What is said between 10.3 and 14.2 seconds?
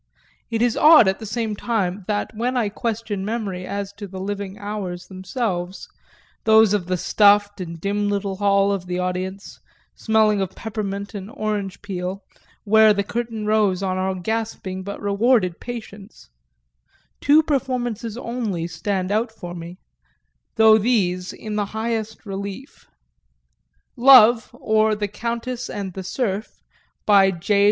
of peppermint and orange peel, where the curtain rose on our